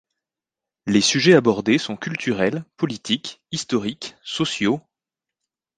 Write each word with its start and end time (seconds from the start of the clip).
Les 0.87 0.99
sujets 0.99 1.35
abordés 1.35 1.77
sont 1.77 1.95
culturels, 1.95 2.65
politiques, 2.75 3.39
historiques, 3.51 4.15
sociaux… 4.23 4.81